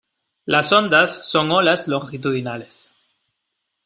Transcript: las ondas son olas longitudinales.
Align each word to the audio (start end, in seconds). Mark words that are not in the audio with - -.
las 0.47 0.71
ondas 0.71 1.29
son 1.29 1.51
olas 1.51 1.87
longitudinales. 1.87 2.91